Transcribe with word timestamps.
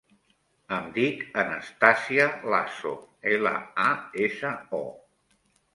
Em 0.77 0.87
dic 0.95 1.21
Anastàsia 1.43 2.25
Laso: 2.55 2.97
ela, 3.37 3.55
a, 3.89 3.91
essa, 4.29 4.57
o. 4.85 5.35